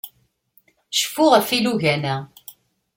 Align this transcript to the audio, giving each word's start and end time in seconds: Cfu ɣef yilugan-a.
Cfu 0.99 1.25
ɣef 1.27 1.47
yilugan-a. 1.51 2.15